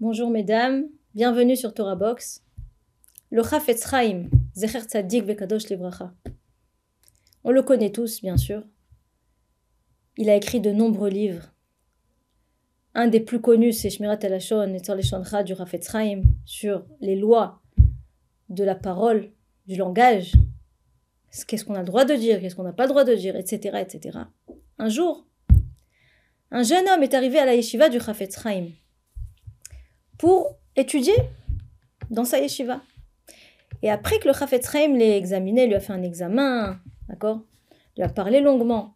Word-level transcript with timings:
Bonjour 0.00 0.30
mesdames, 0.30 0.88
bienvenue 1.14 1.56
sur 1.56 1.72
Torah 1.72 1.94
Box. 1.94 2.42
Le 3.30 3.42
Chafetz 3.42 3.88
Chaim, 3.88 4.28
Zecher 4.56 4.80
Tzadik 4.80 5.24
Vekadosh 5.24 5.68
Livracha. 5.68 6.12
On 7.44 7.50
le 7.52 7.62
connaît 7.62 7.92
tous, 7.92 8.20
bien 8.20 8.36
sûr. 8.36 8.64
Il 10.16 10.28
a 10.28 10.36
écrit 10.36 10.60
de 10.60 10.72
nombreux 10.72 11.10
livres. 11.10 11.52
Un 12.94 13.06
des 13.06 13.20
plus 13.20 13.40
connus, 13.40 13.72
c'est 13.72 13.90
Shmirat 13.90 14.18
Alashon 14.22 14.74
et 14.74 14.78
Tzorleshoncha 14.80 15.44
du 15.44 15.54
Chafetz 15.54 15.88
sur 16.44 16.84
les 17.00 17.14
lois 17.14 17.62
de 18.48 18.64
la 18.64 18.74
parole, 18.74 19.30
du 19.66 19.76
langage. 19.76 20.32
Qu'est-ce 21.46 21.64
qu'on 21.64 21.76
a 21.76 21.80
le 21.80 21.86
droit 21.86 22.04
de 22.04 22.14
dire, 22.14 22.40
qu'est-ce 22.40 22.56
qu'on 22.56 22.64
n'a 22.64 22.72
pas 22.72 22.86
le 22.86 22.90
droit 22.90 23.04
de 23.04 23.14
dire, 23.14 23.36
etc., 23.36 23.78
etc. 23.80 24.18
Un 24.78 24.88
jour, 24.88 25.26
un 26.50 26.62
jeune 26.62 26.88
homme 26.88 27.02
est 27.02 27.14
arrivé 27.14 27.38
à 27.38 27.44
la 27.44 27.54
yeshiva 27.54 27.88
du 27.88 28.00
Chafetz 28.00 28.40
Chaim 28.42 28.68
pour 30.18 30.56
étudier 30.76 31.14
dans 32.10 32.24
sa 32.24 32.38
yeshiva. 32.38 32.80
Et 33.82 33.90
après 33.90 34.18
que 34.18 34.28
le 34.28 34.34
Chafetz 34.34 34.70
Chaim 34.70 34.96
l'ait 34.96 35.16
examiné, 35.16 35.66
lui 35.66 35.74
a 35.74 35.80
fait 35.80 35.92
un 35.92 36.02
examen, 36.02 36.78
d'accord 37.08 37.40
Lui 37.96 38.02
a 38.02 38.08
parlé 38.08 38.40
longuement. 38.40 38.94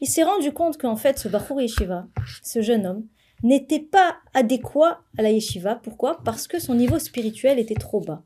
Il 0.00 0.08
s'est 0.08 0.22
rendu 0.22 0.52
compte 0.52 0.78
qu'en 0.78 0.96
fait, 0.96 1.18
ce 1.18 1.28
Bachour 1.28 1.60
Yeshiva, 1.60 2.06
ce 2.42 2.62
jeune 2.62 2.86
homme, 2.86 3.06
n'était 3.42 3.80
pas 3.80 4.16
adéquat 4.34 5.00
à 5.16 5.22
la 5.22 5.30
yeshiva. 5.30 5.76
Pourquoi? 5.76 6.22
Parce 6.24 6.46
que 6.46 6.58
son 6.58 6.74
niveau 6.74 6.98
spirituel 6.98 7.58
était 7.58 7.74
trop 7.74 8.00
bas. 8.00 8.22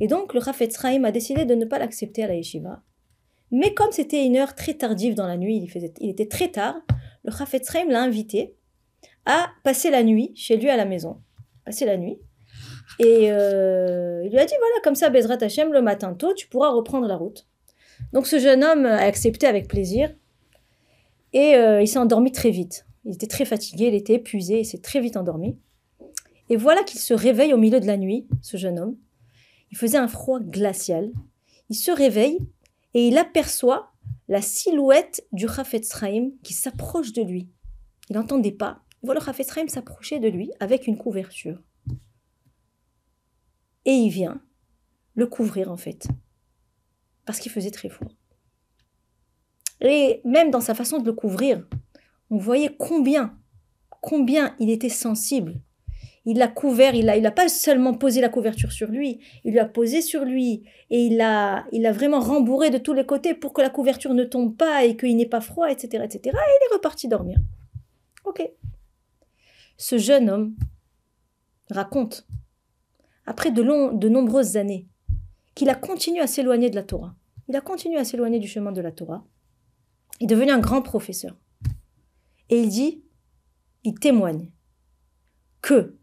Et 0.00 0.06
donc, 0.06 0.34
le 0.34 0.40
Chafetz 0.40 0.80
Chaim 0.80 1.04
a 1.04 1.12
décidé 1.12 1.44
de 1.44 1.54
ne 1.54 1.64
pas 1.64 1.78
l'accepter 1.78 2.24
à 2.24 2.28
la 2.28 2.34
yeshiva. 2.34 2.82
Mais 3.50 3.74
comme 3.74 3.92
c'était 3.92 4.24
une 4.24 4.36
heure 4.36 4.54
très 4.54 4.74
tardive 4.74 5.14
dans 5.14 5.26
la 5.26 5.36
nuit, 5.36 5.56
il, 5.56 5.68
faisait, 5.68 5.94
il 6.00 6.10
était 6.10 6.28
très 6.28 6.48
tard, 6.48 6.76
le 7.28 7.36
Chafetz 7.36 7.70
Chaim 7.70 7.88
l'a 7.88 8.02
invité 8.02 8.54
à 9.26 9.50
passer 9.62 9.90
la 9.90 10.02
nuit 10.02 10.32
chez 10.34 10.56
lui 10.56 10.70
à 10.70 10.76
la 10.76 10.86
maison. 10.86 11.20
Passer 11.64 11.84
la 11.84 11.96
nuit. 11.96 12.18
Et 12.98 13.30
euh, 13.30 14.22
il 14.24 14.30
lui 14.30 14.38
a 14.38 14.46
dit 14.46 14.54
voilà, 14.58 14.80
comme 14.82 14.94
ça, 14.94 15.10
Bezrat 15.10 15.36
Hashem, 15.40 15.72
le 15.72 15.82
matin 15.82 16.14
tôt, 16.14 16.32
tu 16.32 16.48
pourras 16.48 16.70
reprendre 16.70 17.06
la 17.06 17.16
route. 17.16 17.46
Donc 18.12 18.26
ce 18.26 18.38
jeune 18.38 18.64
homme 18.64 18.86
a 18.86 18.96
accepté 18.96 19.46
avec 19.46 19.68
plaisir. 19.68 20.14
Et 21.34 21.54
euh, 21.56 21.82
il 21.82 21.86
s'est 21.86 21.98
endormi 21.98 22.32
très 22.32 22.50
vite. 22.50 22.86
Il 23.04 23.14
était 23.14 23.26
très 23.26 23.44
fatigué, 23.44 23.88
il 23.88 23.94
était 23.94 24.14
épuisé, 24.14 24.60
il 24.60 24.64
s'est 24.64 24.80
très 24.80 25.00
vite 25.00 25.16
endormi. 25.16 25.58
Et 26.48 26.56
voilà 26.56 26.82
qu'il 26.82 26.98
se 26.98 27.12
réveille 27.12 27.52
au 27.52 27.58
milieu 27.58 27.80
de 27.80 27.86
la 27.86 27.98
nuit, 27.98 28.26
ce 28.40 28.56
jeune 28.56 28.78
homme. 28.78 28.96
Il 29.70 29.76
faisait 29.76 29.98
un 29.98 30.08
froid 30.08 30.40
glacial. 30.40 31.12
Il 31.68 31.76
se 31.76 31.90
réveille 31.90 32.38
et 32.94 33.06
il 33.06 33.18
aperçoit 33.18 33.92
la 34.28 34.42
silhouette 34.42 35.26
du 35.32 35.46
Chaim 35.48 36.30
qui 36.42 36.52
s'approche 36.52 37.12
de 37.12 37.22
lui. 37.22 37.50
Il 38.10 38.16
n'entendait 38.16 38.52
pas. 38.52 38.82
Il 39.02 39.06
voit 39.06 39.14
le 39.14 39.20
Chaim 39.20 39.68
s'approcher 39.68 40.20
de 40.20 40.28
lui 40.28 40.50
avec 40.60 40.86
une 40.86 40.98
couverture. 40.98 41.62
Et 43.84 43.92
il 43.92 44.10
vient 44.10 44.42
le 45.14 45.26
couvrir 45.26 45.72
en 45.72 45.76
fait. 45.76 46.08
Parce 47.24 47.40
qu'il 47.40 47.50
faisait 47.50 47.70
très 47.70 47.88
froid. 47.88 48.10
Et 49.80 50.20
même 50.24 50.50
dans 50.50 50.60
sa 50.60 50.74
façon 50.74 50.98
de 50.98 51.06
le 51.06 51.12
couvrir, 51.12 51.66
on 52.30 52.36
voyait 52.38 52.74
combien, 52.76 53.38
combien 53.88 54.54
il 54.58 54.70
était 54.70 54.88
sensible. 54.88 55.60
Il 56.30 56.36
l'a 56.36 56.48
couvert, 56.48 56.94
il 56.94 57.06
n'a 57.06 57.30
pas 57.30 57.48
seulement 57.48 57.94
posé 57.94 58.20
la 58.20 58.28
couverture 58.28 58.70
sur 58.70 58.88
lui, 58.88 59.18
il 59.44 59.52
lui 59.52 59.58
a 59.60 59.64
posé 59.64 60.02
sur 60.02 60.26
lui 60.26 60.62
et 60.90 61.06
il 61.06 61.16
l'a 61.16 61.64
a 61.72 61.92
vraiment 61.92 62.20
rembourré 62.20 62.68
de 62.68 62.76
tous 62.76 62.92
les 62.92 63.06
côtés 63.06 63.32
pour 63.32 63.54
que 63.54 63.62
la 63.62 63.70
couverture 63.70 64.12
ne 64.12 64.24
tombe 64.24 64.54
pas 64.54 64.84
et 64.84 64.94
qu'il 64.94 65.16
n'ait 65.16 65.24
pas 65.24 65.40
froid, 65.40 65.70
etc., 65.70 66.04
etc. 66.04 66.20
Et 66.24 66.28
il 66.28 66.70
est 66.70 66.74
reparti 66.74 67.08
dormir. 67.08 67.38
Ok. 68.26 68.46
Ce 69.78 69.96
jeune 69.96 70.28
homme 70.28 70.54
raconte, 71.70 72.26
après 73.24 73.50
de, 73.50 73.62
de 73.96 74.08
nombreuses 74.10 74.58
années, 74.58 74.86
qu'il 75.54 75.70
a 75.70 75.74
continué 75.74 76.20
à 76.20 76.26
s'éloigner 76.26 76.68
de 76.68 76.74
la 76.74 76.82
Torah. 76.82 77.14
Il 77.48 77.56
a 77.56 77.62
continué 77.62 77.96
à 77.96 78.04
s'éloigner 78.04 78.38
du 78.38 78.48
chemin 78.48 78.72
de 78.72 78.82
la 78.82 78.92
Torah. 78.92 79.24
Il 80.20 80.24
est 80.24 80.26
devenu 80.26 80.50
un 80.50 80.58
grand 80.58 80.82
professeur. 80.82 81.38
Et 82.50 82.60
il 82.60 82.68
dit, 82.68 83.02
il 83.84 83.98
témoigne 83.98 84.50
que 85.62 85.97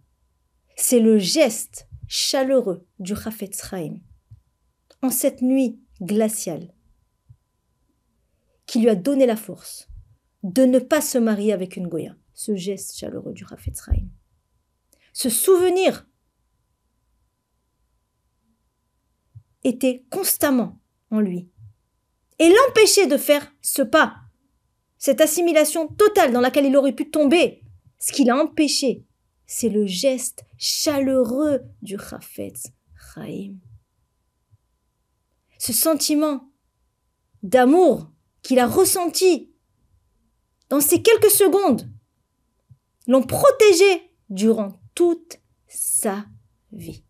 c'est 0.75 1.00
le 1.00 1.18
geste 1.18 1.88
chaleureux 2.08 2.86
du 3.00 3.16
Chafetz 3.16 3.62
Chaim 3.69 4.00
en 5.02 5.09
cette 5.09 5.41
nuit 5.41 5.80
glaciale 6.02 6.74
qui 8.66 8.80
lui 8.80 8.90
a 8.90 8.96
donné 8.96 9.25
la 9.25 9.36
force 9.36 9.88
de 10.44 10.63
ne 10.63 10.80
pas 10.80 11.02
se 11.02 11.18
marier 11.18 11.53
avec 11.53 11.75
une 11.75 11.88
Goya. 11.88 12.16
Ce 12.34 12.56
geste 12.56 12.97
chaleureux 12.97 13.34
du 13.34 13.46
Chafetz 13.46 13.81
Chaim. 13.84 14.08
Ce 15.13 15.30
souvenir 15.30 16.08
était 19.63 20.06
constamment 20.09 20.80
en 21.09 21.19
lui 21.19 21.50
et 22.38 22.50
l'empêchait 22.50 23.07
de 23.07 23.18
faire 23.18 23.52
ce 23.62 23.81
pas, 23.81 24.18
cette 24.97 25.22
assimilation 25.22 25.88
totale 25.88 26.34
dans 26.34 26.42
laquelle 26.42 26.66
il 26.66 26.75
aurait 26.75 26.94
pu 26.94 27.09
tomber. 27.09 27.63
Ce 27.97 28.12
qui 28.12 28.25
l'a 28.25 28.36
empêché, 28.36 29.06
c'est 29.47 29.69
le 29.69 29.85
geste 29.85 30.45
chaleureux 30.57 31.61
du 31.81 31.97
Chafetz 31.97 32.67
Chaim. 32.95 33.56
Ce 35.57 35.73
sentiment 35.73 36.50
d'amour 37.44 38.11
qu'il 38.41 38.59
a 38.59 38.67
ressenti 38.67 39.51
dans 40.69 40.81
ces 40.81 41.01
quelques 41.01 41.31
secondes 41.31 41.89
l'ont 43.07 43.23
protégé 43.23 44.11
durant 44.29 44.79
toute 44.95 45.39
sa 45.67 46.25
vie. 46.72 47.03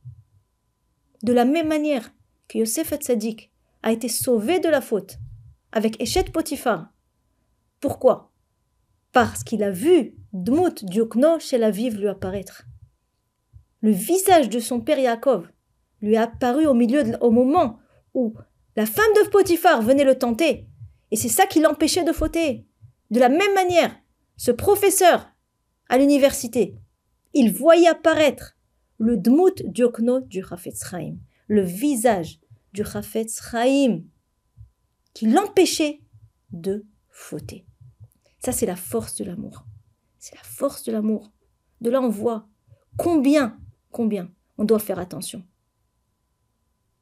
De 1.23 1.34
la 1.34 1.46
même 1.46 1.67
manière 1.67 2.12
que 2.47 2.57
Yosef 2.57 2.94
Hatzadik 2.94 3.52
a 3.81 3.91
été 3.91 4.09
sauvé 4.09 4.59
de 4.59 4.69
la 4.69 4.81
faute 4.81 5.17
avec 5.72 6.02
Echet 6.02 6.25
Potiphar. 6.25 6.90
Pourquoi? 7.79 8.34
Parce 9.16 9.46
qu'il 9.46 9.64
a 9.64 9.72
vu 9.72 10.14
Dmut 10.34 10.84
Diokno 10.84 11.40
chez 11.40 11.58
la 11.58 11.72
vive 11.72 11.98
lui 11.98 12.09
apparaître. 12.09 12.66
Le 13.80 13.92
visage 13.92 14.50
de 14.50 14.59
son 14.59 14.81
père 14.81 15.00
Yaakov 15.00 15.48
lui 16.02 16.18
a 16.18 16.24
apparu 16.24 16.68
au 16.68 16.74
milieu 16.74 17.02
moment 17.22 17.80
où 18.14 18.34
la 18.76 18.86
femme 18.86 19.14
de 19.16 19.30
Potiphar 19.30 19.81
venait 19.81 20.03
le 20.03 20.20
tenter. 20.20 20.68
Et 21.12 21.16
c'est 21.16 21.30
ça 21.30 21.46
qui 21.46 21.62
l'empêchait 21.62 22.03
de 22.03 22.12
fauter. 22.12 22.66
De 23.09 23.22
la 23.22 23.30
même 23.30 23.53
manière, 23.53 23.96
ce 24.36 24.52
professeur 24.52 25.32
à 25.88 25.97
l'université, 25.97 26.76
il 27.34 27.53
voyait 27.53 27.88
apparaître 27.88 28.58
le 28.97 29.16
Dmut 29.16 29.66
Diokno 29.66 30.20
du 30.20 30.44
Chafetz 30.44 30.90
Chaim, 30.90 31.16
le 31.47 31.62
visage 31.62 32.42
du 32.74 32.84
Chafetz 32.84 33.42
Chaim, 33.50 34.02
qui 35.14 35.28
l'empêchait 35.28 36.02
de 36.52 36.86
fauter. 37.09 37.66
Ça, 38.45 38.51
c'est 38.51 38.67
la 38.67 38.75
force 38.75 39.16
de 39.16 39.23
l'amour. 39.23 39.66
C'est 40.19 40.35
la 40.35 40.44
force 40.44 40.83
de 40.83 40.91
l'amour. 40.91 41.31
De 41.81 41.89
là, 41.89 42.00
on 42.00 42.09
voit 42.09 42.47
combien, 42.95 43.59
combien 43.89 44.31
on 44.59 44.66
doit 44.66 44.78
faire 44.78 45.00
attention. 45.00 45.44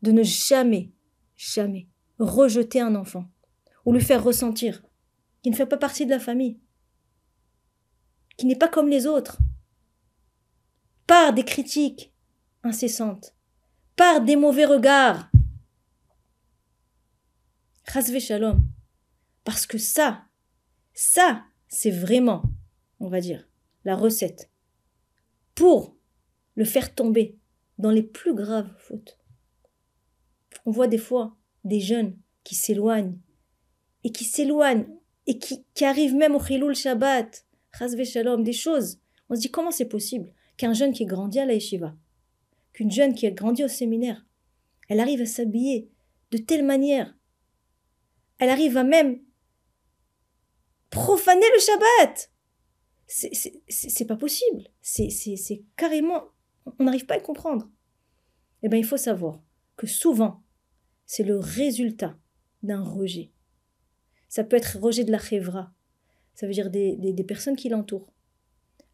De 0.03 0.13
ne 0.13 0.23
jamais, 0.23 0.93
jamais 1.35 1.89
rejeter 2.17 2.79
un 2.79 2.95
enfant 2.95 3.25
ou 3.83 3.91
lui 3.91 3.99
faire 3.99 4.23
ressentir 4.23 4.83
qu'il 5.41 5.51
ne 5.51 5.57
fait 5.57 5.65
pas 5.65 5.77
partie 5.77 6.05
de 6.05 6.11
la 6.11 6.19
famille, 6.21 6.61
qu'il 8.37 8.47
n'est 8.47 8.55
pas 8.55 8.69
comme 8.69 8.87
les 8.87 9.05
autres, 9.05 9.39
par 11.07 11.33
des 11.33 11.43
critiques 11.43 12.13
incessantes, 12.63 13.35
par 13.97 14.21
des 14.21 14.37
mauvais 14.37 14.63
regards, 14.63 15.29
Chasve 17.85 18.19
shalom. 18.19 18.65
Parce 19.43 19.67
que 19.67 19.77
ça, 19.77 20.25
ça, 20.93 21.43
c'est 21.67 21.91
vraiment, 21.91 22.43
on 22.99 23.07
va 23.07 23.21
dire, 23.21 23.47
la 23.85 23.95
recette 23.95 24.50
pour 25.56 25.95
le 26.56 26.65
faire 26.65 26.94
tomber 26.94 27.38
dans 27.77 27.91
les 27.91 28.03
plus 28.03 28.33
graves 28.35 28.71
fautes. 28.77 29.18
On 30.65 30.71
voit 30.71 30.88
des 30.88 30.97
fois 30.97 31.35
des 31.63 31.79
jeunes 31.79 32.18
qui 32.44 32.56
s'éloignent 32.56 33.18
et 34.03 34.12
qui 34.12 34.23
s'éloignent 34.23 34.88
et 35.25 35.39
qui, 35.39 35.63
arrivent 35.81 36.15
même 36.15 36.35
au 36.35 36.44
Chilul 36.44 36.75
Shabbat, 36.75 37.45
Chasve 37.77 38.03
Shalom, 38.03 38.44
des 38.44 38.53
choses. 38.53 39.00
On 39.29 39.35
se 39.35 39.41
dit 39.41 39.51
comment 39.51 39.71
c'est 39.71 39.85
possible 39.85 40.31
qu'un 40.57 40.73
jeune 40.73 40.94
qui 40.94 41.06
grandit 41.06 41.39
à 41.39 41.45
la 41.45 41.53
yeshiva, 41.53 41.95
qu'une 42.73 42.91
jeune 42.91 43.15
qui 43.15 43.25
a 43.25 43.31
grandi 43.31 43.63
au 43.63 43.68
séminaire, 43.68 44.25
elle 44.89 45.00
arrive 45.00 45.21
à 45.21 45.25
s'habiller 45.25 45.89
de 46.31 46.38
telle 46.38 46.65
manière 46.65 47.15
elle 48.44 48.50
arrive 48.50 48.75
à 48.75 48.83
même 48.83 49.19
profaner 50.94 51.45
le 51.56 51.60
Shabbat. 51.60 52.31
C'est 53.07 54.06
pas 54.06 54.16
possible. 54.16 54.69
C'est 54.81 55.63
carrément. 55.75 56.25
On 56.80 56.86
n'arrive 56.86 57.06
pas 57.06 57.16
à 57.16 57.18
le 57.18 57.24
comprendre. 57.24 57.69
Eh 58.62 58.69
bien, 58.69 58.80
il 58.80 58.86
faut 58.86 58.98
savoir 58.98 59.42
que 59.75 59.88
souvent, 59.88 60.44
c'est 61.06 61.24
le 61.24 61.38
résultat 61.38 62.18
d'un 62.62 62.84
rejet. 62.84 63.31
Ça 64.30 64.44
peut 64.44 64.56
être 64.56 64.80
rejet 64.80 65.04
de 65.04 65.12
la 65.12 65.19
chevra, 65.19 65.74
ça 66.34 66.48
veut 66.48 66.54
dire 66.54 66.72
des, 66.72 66.95
des 66.95 67.24
personnes 67.24 67.56
qui 67.56 67.69
l'entourent, 67.69 68.13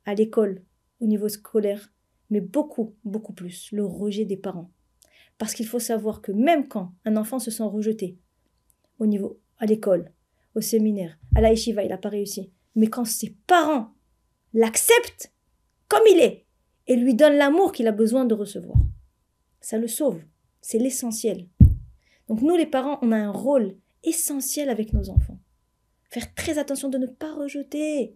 à 0.06 0.16
l'école, 0.16 0.64
au 1.00 1.06
niveau 1.06 1.30
scolaire, 1.30 1.94
mais 2.30 2.42
beaucoup, 2.42 2.96
beaucoup 3.06 3.34
plus, 3.34 3.72
le 3.72 3.86
rejet 3.86 4.26
des 4.26 4.38
parents. 4.38 4.72
Parce 5.38 5.54
qu'il 5.54 5.68
faut 5.68 5.80
savoir 5.80 6.22
que 6.22 6.32
même 6.32 6.68
quand 6.68 6.94
un 7.06 7.16
enfant 7.16 7.40
se 7.40 7.52
sent 7.52 7.64
rejeté, 7.64 8.18
au 8.98 9.06
niveau, 9.06 9.40
à 9.60 9.66
l'école, 9.66 10.12
au 10.56 10.62
séminaire, 10.62 11.18
à 11.36 11.42
la 11.42 11.52
yeshiva, 11.52 11.84
il 11.84 11.90
n'a 11.90 11.98
pas 11.98 12.10
réussi. 12.10 12.52
Mais 12.76 12.88
quand 12.88 13.06
ses 13.06 13.36
parents 13.48 13.94
l'acceptent 14.54 15.32
comme 15.88 16.04
il 16.12 16.20
est 16.20 16.46
et 16.88 16.96
lui 16.96 17.14
donnent 17.14 17.38
l'amour 17.38 17.72
qu'il 17.72 17.88
a 17.88 17.92
besoin 17.92 18.26
de 18.26 18.34
recevoir, 18.34 18.78
ça 19.62 19.78
le 19.78 19.88
sauve. 19.88 20.22
C'est 20.62 20.80
l'essentiel. 20.80 21.48
Donc 22.28 22.42
nous, 22.42 22.56
les 22.56 22.66
parents, 22.66 23.00
on 23.02 23.12
a 23.12 23.18
un 23.18 23.32
rôle 23.32 23.76
essentiel 24.04 24.70
avec 24.70 24.94
nos 24.94 25.10
enfants. 25.10 25.40
Faire 26.10 26.34
très 26.34 26.58
attention 26.58 26.90
de 26.90 26.98
ne 26.98 27.06
pas 27.06 27.34
rejeter, 27.34 28.16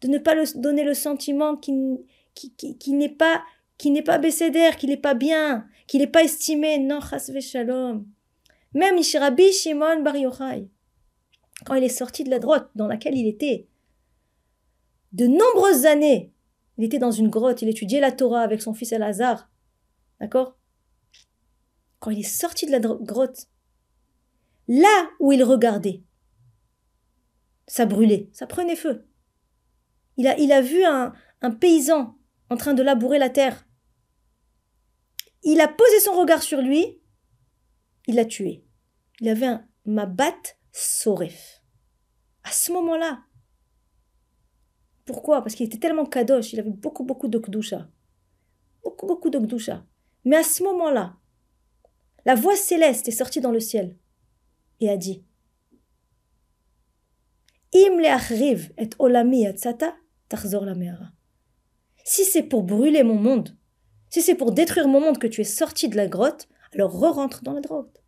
de 0.00 0.08
ne 0.08 0.18
pas 0.18 0.34
donner 0.56 0.84
le 0.84 0.94
sentiment 0.94 1.56
qu'il 1.56 1.98
qui, 2.34 2.92
n'est 2.92 3.08
pas 3.08 3.42
qui 3.78 3.90
n'est 3.90 4.02
pas 4.02 4.18
bécédaire, 4.18 4.76
qu'il 4.76 4.90
n'est 4.90 4.96
pas 4.96 5.14
bien, 5.14 5.66
qu'il 5.86 6.00
n'est 6.00 6.06
pas 6.06 6.24
estimé. 6.24 6.78
Non, 6.78 7.00
chasve 7.00 7.40
shalom. 7.40 8.06
Même 8.74 8.96
Ishirabi 8.96 9.52
Shimon 9.52 10.02
Bar 10.02 10.16
quand 11.64 11.74
il 11.74 11.84
est 11.84 11.88
sorti 11.88 12.24
de 12.24 12.30
la 12.30 12.38
grotte 12.38 12.70
dans 12.74 12.86
laquelle 12.86 13.16
il 13.16 13.26
était, 13.26 13.68
de 15.12 15.26
nombreuses 15.26 15.86
années, 15.86 16.32
il 16.78 16.84
était 16.84 16.98
dans 16.98 17.10
une 17.10 17.28
grotte, 17.28 17.62
il 17.62 17.68
étudiait 17.68 18.00
la 18.00 18.12
Torah 18.12 18.40
avec 18.40 18.62
son 18.62 18.74
fils 18.74 18.92
Elazar. 18.92 19.50
D'accord? 20.20 20.56
Quand 21.98 22.10
il 22.10 22.20
est 22.20 22.22
sorti 22.22 22.66
de 22.66 22.72
la 22.72 22.80
grotte, 22.80 23.48
là 24.68 25.10
où 25.20 25.32
il 25.32 25.44
regardait, 25.44 26.02
ça 27.66 27.86
brûlait, 27.86 28.28
ça 28.32 28.46
prenait 28.46 28.76
feu. 28.76 29.06
Il 30.16 30.26
a, 30.26 30.38
il 30.38 30.52
a 30.52 30.60
vu 30.60 30.84
un, 30.84 31.12
un 31.42 31.50
paysan 31.50 32.16
en 32.50 32.56
train 32.56 32.74
de 32.74 32.82
labourer 32.82 33.18
la 33.18 33.30
terre. 33.30 33.66
Il 35.42 35.60
a 35.60 35.68
posé 35.68 36.00
son 36.00 36.12
regard 36.12 36.42
sur 36.42 36.60
lui, 36.60 37.00
il 38.06 38.16
l'a 38.16 38.24
tué. 38.24 38.64
Il 39.20 39.28
avait 39.28 39.46
un 39.46 39.66
mabat 39.84 40.32
soref. 40.72 41.62
À 42.44 42.50
ce 42.50 42.72
moment-là. 42.72 43.22
Pourquoi? 45.04 45.42
Parce 45.42 45.54
qu'il 45.54 45.66
était 45.66 45.78
tellement 45.78 46.06
kadosh, 46.06 46.52
il 46.52 46.60
avait 46.60 46.70
beaucoup, 46.70 47.04
beaucoup 47.04 47.28
de 47.28 47.38
kdusha. 47.38 47.88
Beaucoup, 48.82 49.06
beaucoup 49.06 49.30
de 49.30 49.38
kdusha. 49.38 49.84
Mais 50.24 50.36
à 50.36 50.42
ce 50.42 50.62
moment-là, 50.62 51.16
la 52.24 52.34
voix 52.34 52.56
céleste 52.56 53.08
est 53.08 53.12
sortie 53.12 53.40
dans 53.40 53.50
le 53.50 53.60
ciel 53.60 53.96
et 54.80 54.88
a 54.88 54.96
dit 54.96 55.24
Im 57.74 57.98
et 58.00 58.90
olami 58.98 59.46
si 62.04 62.24
c'est 62.24 62.42
pour 62.42 62.62
brûler 62.62 63.02
mon 63.02 63.14
monde, 63.14 63.56
si 64.10 64.22
c'est 64.22 64.34
pour 64.34 64.52
détruire 64.52 64.88
mon 64.88 65.00
monde 65.00 65.18
que 65.18 65.26
tu 65.26 65.40
es 65.40 65.44
sorti 65.44 65.88
de 65.88 65.96
la 65.96 66.06
grotte, 66.06 66.48
alors 66.74 66.92
re-rentre 66.92 67.42
dans 67.42 67.52
la 67.52 67.60
grotte. 67.60 68.02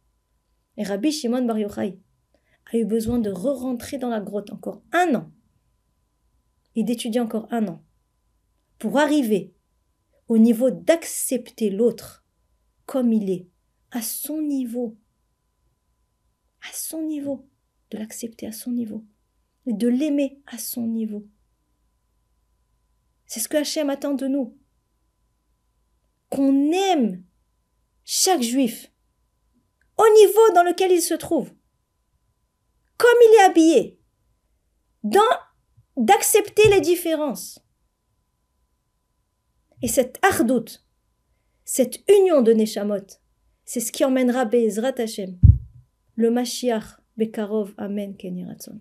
Et 0.77 0.85
Rabbi 0.85 1.13
Shimon 1.13 1.45
Bar 1.45 1.59
Yochai 1.59 1.99
a 2.73 2.77
eu 2.77 2.85
besoin 2.85 3.19
de 3.19 3.31
re-rentrer 3.31 3.99
dans 3.99 4.09
la 4.09 4.21
grotte 4.21 4.53
encore 4.53 4.83
un 4.93 5.15
an. 5.15 5.31
Et 6.77 6.83
d'étudier 6.83 7.21
encore 7.21 7.47
un 7.51 7.69
an. 7.69 7.85
Pour 8.79 8.99
arriver 8.99 9.55
au 10.29 10.39
niveau 10.39 10.71
d'accepter 10.71 11.71
l'autre 11.71 12.25
comme 12.87 13.13
il 13.13 13.31
est, 13.31 13.49
à 13.91 14.03
son 14.03 14.43
niveau, 14.43 14.97
à 16.63 16.73
son 16.73 17.03
niveau, 17.03 17.49
de 17.91 17.99
l'accepter 17.99 18.47
à 18.47 18.53
son 18.53 18.73
niveau. 18.73 19.05
Et 19.67 19.73
de 19.73 19.89
l'aimer 19.89 20.43
à 20.47 20.59
son 20.59 20.87
niveau. 20.87 21.27
C'est 23.27 23.41
ce 23.41 23.49
que 23.49 23.57
Hachem 23.57 23.89
attend 23.89 24.15
de 24.15 24.27
nous. 24.27 24.57
Qu'on 26.29 26.73
aime 26.73 27.25
chaque 28.05 28.43
juif 28.43 28.91
au 29.97 30.05
niveau 30.15 30.53
dans 30.55 30.63
lequel 30.63 30.93
il 30.93 31.01
se 31.01 31.15
trouve, 31.15 31.53
comme 32.97 33.19
il 33.29 33.35
est 33.35 33.45
habillé, 33.45 34.01
d'accepter 35.97 36.69
les 36.71 36.81
différences. 36.81 37.61
Et 39.83 39.89
cette 39.89 40.19
ardoute, 40.25 40.85
cette 41.65 41.99
union 42.09 42.43
de 42.43 42.53
Neshamot, 42.53 43.07
c'est 43.65 43.81
ce 43.81 43.93
qui 43.93 44.05
emmènera 44.05 44.45
Bezrat 44.45 44.99
Hashem, 44.99 45.39
le 46.17 46.31
Mashiach 46.31 47.01
Bekarov 47.17 47.75
Amen 47.77 48.17
Keniratzon. 48.17 48.81